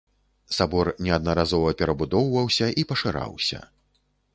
Сабор 0.59 0.87
неаднаразова 1.07 1.75
перабудоўваўся 1.83 2.75
і 2.83 2.91
пашыраўся. 2.95 3.67